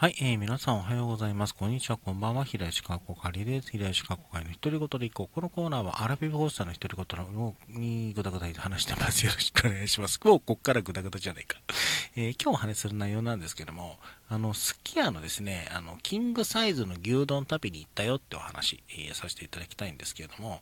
[0.00, 1.56] はい、えー、皆さんおはようございます。
[1.56, 2.44] こんにちは、こんばんは。
[2.44, 3.72] 平石かこかりです。
[3.72, 5.34] 平石かこかりの独り言でいこう。
[5.34, 9.26] このコーナーはアラビブ放送の独り言のにぐだぐだ話してます。
[9.26, 10.20] よろしくお願いします。
[10.22, 11.58] もうこっからぐだぐだじゃないか。
[12.14, 13.98] えー、今日お話しする内容なんですけども、
[14.28, 20.60] あの、すき家のですね、あの、キングサイズの牛丼旅に行ったよってお話、えー、させていただきたいんですけれども、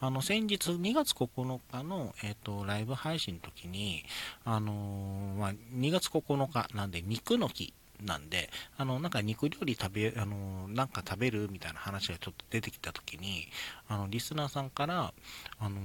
[0.00, 4.02] あの、先日2月9日の、えっ、と、ライブ配信の時に、
[4.46, 13.48] あのまあ、2月9日なんで肉の日なんで、あの、なんか肉料理食べ、あの、なんか食べるみたいな話がちょっと出てきたときに、
[13.88, 15.12] あの、リスナーさんから、
[15.58, 15.78] あの、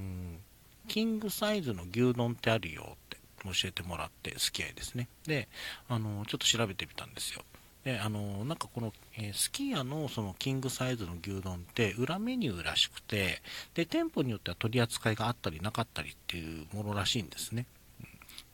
[0.88, 5.08] キングサイズの牛丼ってあるよって教えてもらって、好き合いですね。
[5.26, 5.48] で、
[5.90, 7.44] あの、ちょっと調べてみたんですよ。
[7.84, 13.42] で、あの、なんかこの、えー、スキヤのそのキングサイズの牛丼って裏メニューらしくて、
[13.74, 17.66] で、店舗によっては取り扱いがあったりなかったりっていうものらしいんですね。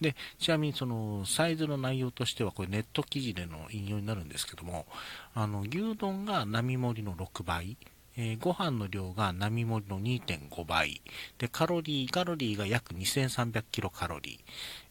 [0.01, 4.85] で、ちなみにそのサイズの内容としては、これネット記事での引用になるんですけども、
[5.33, 7.77] あの、牛丼が並盛りの6倍、
[8.17, 11.01] えー、ご飯の量が並盛りの2.5倍、
[11.37, 14.39] で、カロリー、カロリーが約2300キロカロリー、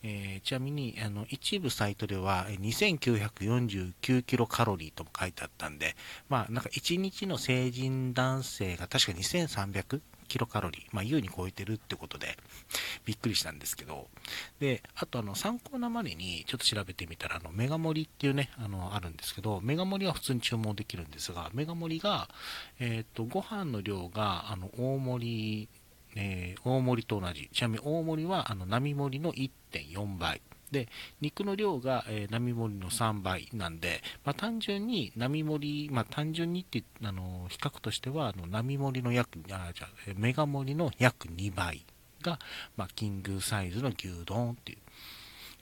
[0.03, 5.97] えー、ちなみに、あの、一部サイトでは2949キロカロリーとも書いてあったんで、
[6.29, 12.37] まあ、なんか1日の成人男性が確か2300キロカロリー、まあ、優に超えてるってことで、
[13.05, 14.09] びっくりしたんですけど、
[14.61, 22.29] で、あとあの、参考なまでにちょっと調べてみたら、あの、メガ盛りっていうね、あの、あるんですけど、メガ盛りは普通に注文できるんですが、メガ盛りが、
[22.79, 25.69] えっ、と、ご飯の量が、あの、大盛り、
[26.17, 27.49] えー、大盛りと同じ。
[27.53, 30.41] ちなみに大盛りは、あの、並盛りの1.4倍。
[30.71, 30.89] で、
[31.21, 41.85] 肉の量が、えー、並盛りの3倍なんで、まあ、単純に並盛り、まあ、単純にってあの比較としてはあの並盛りの約あじゃメガ盛りの約2倍
[42.23, 42.39] が、
[42.77, 44.79] まあ、キングサイズの牛丼っていう、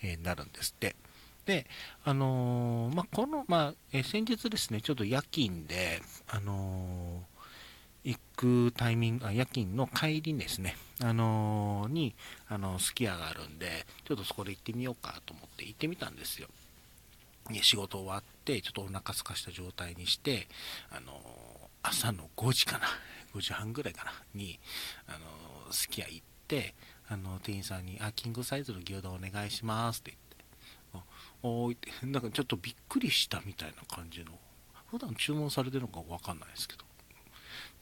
[0.02, 0.96] えー、なるんですって。
[1.44, 1.66] で、
[2.04, 7.35] あのー、まあ、この、まあ、えー、先日ですね、ちょっと夜勤で、あのー
[8.06, 12.14] 行くタイミング、あ夜勤の帰りですね、あのー、に、
[12.48, 16.46] あの、すき家があるんで、ちょっとそこで行ってみようかと思って行ってみたんですよ。
[17.62, 20.46] 仕事終わって、ちょっとお腹すかした状態にして、
[20.90, 21.16] あのー、
[21.82, 22.86] 朝の5時かな、
[23.34, 24.60] 5時半ぐらいかな、に、
[25.08, 26.74] あのー、すき家行って、
[27.08, 30.16] あの、店員さんに、あ、キングサイズの牛丼お願いしますって
[30.92, 31.08] 言って、
[31.42, 34.26] おーいって、なんかちょっとびっくりしたみたいな感じの、
[34.92, 36.85] 普段注文されてるのかわかんないですけど、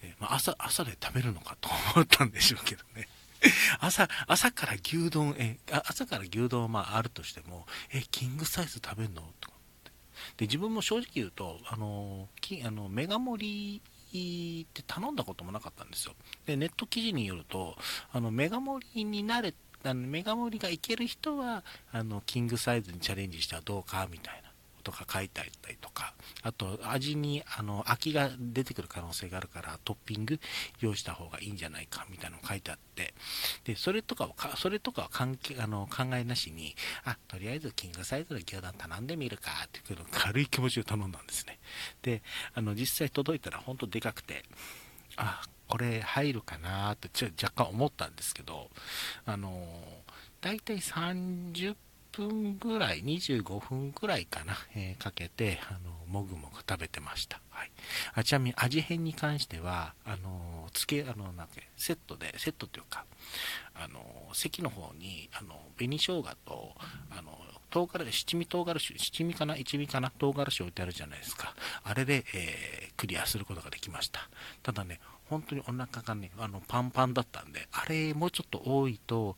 [0.03, 3.09] で、まあ、朝、朝で食べるのかと思ったんでしょうけどね。
[3.81, 9.23] 朝、朝から牛丼、え、朝から牛丼まああるとしても、え、キングサイズ食べんの？
[9.41, 9.93] とかって。
[10.39, 13.83] で、自分も正直言うと、あの、きあのメガ盛
[14.15, 16.15] りって頼んだこともなかったんですよ。
[16.47, 17.77] で、ネット記事によると、
[18.13, 24.54] あの、メガ盛りになれ、あのメガ盛りがいける人は、あの、キングサイズにチャレンジしたらどうかみたいな。
[24.85, 30.39] とか書いてあったりとか、あと味にあの飽きが出てくる可能性があるからトッピング
[30.81, 33.15] 用意した方がいいんじゃないかみたいなの書いてあって、
[33.65, 41.59] で、それとかをそれとかは関係あの考えなしに、あ、とりあえずキングサイズの牛丼頼んでみるかっていう軽い気持ちで頼んだんですね。
[42.03, 42.23] で、
[42.55, 44.45] あの実際届いたら本当でかくて、
[45.17, 48.69] あ、これ入るかなってちょ若干思ったんですけど、
[49.25, 49.83] あの、
[50.41, 51.75] 大体30
[52.17, 57.41] 分ぐらい、25分ぐらいかな、えー、かけて、あの、もぐもぐ食べてました。
[57.51, 57.71] はい。
[58.15, 63.05] あちなみに味変に関しては、あの、つけ、あの、なんて、セットで、セットというか、
[63.75, 64.01] あの、
[64.33, 66.75] 席の方に、あの、紅生姜と、
[67.11, 67.39] あの、
[67.71, 71.55] 唐辛子、七味唐辛子、七味かな一味かな唐辛子置いてあるじゃないですか。
[71.83, 74.29] あれで、えー、クリアすることができました。
[74.63, 79.37] ただね、本当にお腹がね、あの、パンパンだったんで、あれ、もうちょっと多いと、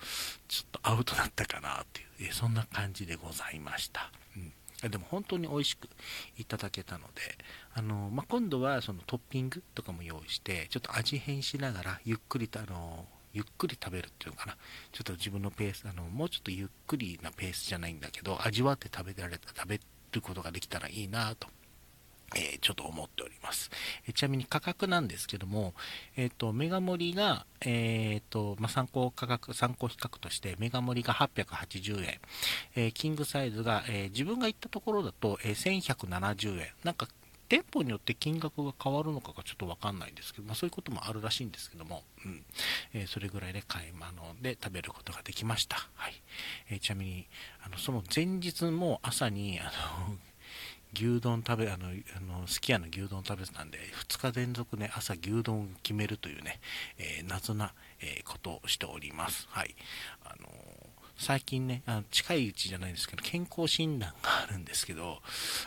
[0.48, 4.10] ちょっとアウトだったかなっていう、そんな感じでございました。
[4.36, 4.52] うん
[4.82, 5.88] でも本当に美味しく
[6.36, 7.38] いただけたので、
[7.72, 14.56] あのまあ、今度はそのトッピングとかも用意して、ちょっと味変しながら、ゆっくりと、あのゆっくり食べるっていうのかな。
[14.92, 19.80] ちょっと自分のペース、あの、もうちょっとゆっくりなペースじゃないんだけど、味わって食べられた、食べ
[20.12, 21.48] ることができたらいいなと
[22.34, 23.70] えー、ちょっと思っております。
[24.08, 25.74] え、ちなみに価格なんですけども、
[26.16, 32.20] えっ、ー、と、メガ盛りが、えっ、と、まあ、参考価格、参考比較として、メガ盛りが880円、
[32.74, 36.68] えキングサイズが、え自分が行ったところだと、え1170円。
[36.82, 37.08] なんか、
[37.48, 42.44] 店舗によって金額が変わるのかがちょっとわかんないんですけど、まあ、そういうこともあるらしいんですけども、うん。
[42.92, 45.88] えそれぐらいで買い物で食べることができました。
[45.94, 46.22] はい。
[46.70, 47.28] えちなみに、
[47.64, 49.64] あの、その前日も朝に、あ
[50.08, 50.16] の、
[50.94, 53.78] 牛丼食べ、あの、あのすき家の牛丼食べてたんで、
[54.08, 56.60] 2日連続ね、朝牛丼を決めるというね、
[56.98, 59.46] えー、謎な、えー、ことをしております。
[59.50, 59.74] はい。
[60.24, 60.48] あの
[61.18, 65.22] 最近ね、あの近いうちじゃないですけど、健康診断があるんですけど、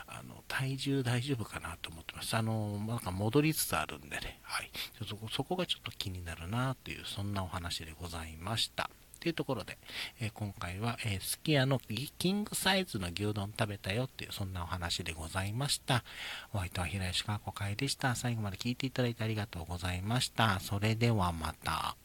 [0.07, 2.35] あの、体重大丈夫かなと思ってます。
[2.37, 4.69] あの、なんか戻りつつあるんでね、はい。
[4.99, 8.91] ちょっとそこがちょっと気になるなという、そんなお話でございました。
[9.19, 9.77] っていうところで、
[10.21, 11.81] え、今回は、えー、すき家の
[12.17, 16.05] キングサイズの牛丼食べたよっていう、そんなお話でございました。
[16.53, 18.15] お相手は平石川子会でした。
[18.15, 20.61] 最後まで聞いていただいてありがとうございました。
[20.61, 21.97] それではまた。